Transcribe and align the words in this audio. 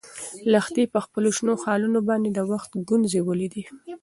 لښتې 0.51 0.83
په 0.93 0.99
خپلو 1.05 1.29
شنو 1.37 1.53
خالونو 1.63 1.99
باندې 2.09 2.29
د 2.33 2.39
وخت 2.51 2.71
ګونځې 2.89 3.19
ولیدې. 3.23 3.63